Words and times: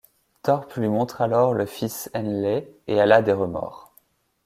Thorpe 0.41 0.73
lui 0.77 0.87
montre 0.89 1.21
alors 1.21 1.53
le 1.53 1.67
fils 1.67 2.09
Henley 2.15 2.73
et 2.87 2.95
elle 2.95 3.11
a 3.11 3.21
des 3.21 3.33
remords. 3.33 3.93